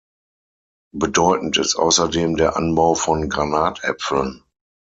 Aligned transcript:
Bedeutend 0.95 1.57
ist 1.57 1.75
außerdem 1.75 2.35
der 2.35 2.55
Anbau 2.57 2.95
von 2.95 3.29
Granatäpfeln. 3.29 4.41